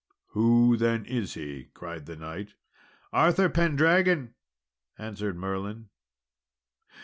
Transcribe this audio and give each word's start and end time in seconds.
"Who 0.29 0.77
then 0.77 1.05
is 1.05 1.35
he?" 1.35 1.65
cried 1.75 2.07
the 2.07 2.15
knight. 2.15 2.55
"Arthur 3.13 3.49
Pendragon!" 3.49 4.33
answered 4.97 5.37
Merlin. 5.37 5.89